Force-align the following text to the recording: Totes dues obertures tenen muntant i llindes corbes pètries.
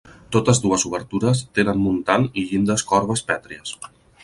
Totes 0.35 0.61
dues 0.63 0.85
obertures 0.89 1.43
tenen 1.59 1.83
muntant 1.83 2.27
i 2.31 2.47
llindes 2.53 2.87
corbes 2.95 3.25
pètries. 3.31 3.79